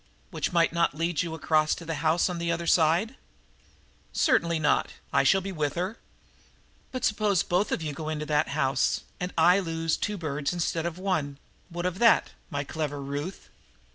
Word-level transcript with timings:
"Which 0.31 0.51
might 0.51 0.73
not 0.73 0.95
lead 0.95 1.21
you 1.21 1.35
across 1.35 1.75
to 1.75 1.85
the 1.85 1.93
house 2.01 2.27
on 2.27 2.39
the 2.39 2.51
other 2.51 2.65
side?" 2.65 3.17
"Certainly 4.11 4.57
not! 4.57 4.93
I 5.13 5.21
shall 5.21 5.41
be 5.41 5.51
with 5.51 5.75
her." 5.75 5.99
"But 6.91 7.05
suppose 7.05 7.43
both 7.43 7.71
of 7.71 7.83
you 7.83 7.93
go 7.93 8.09
into 8.09 8.25
that 8.25 8.47
house, 8.57 9.01
and 9.19 9.31
I 9.37 9.59
lose 9.59 9.97
two 9.97 10.17
birds 10.17 10.53
instead 10.53 10.87
of 10.87 10.97
one? 10.97 11.37
What 11.69 11.85
of 11.85 11.99
that, 11.99 12.31
my 12.49 12.63
clever 12.63 12.99
Ruth?" 12.99 13.49